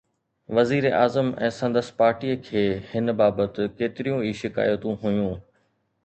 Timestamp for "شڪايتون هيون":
4.39-5.37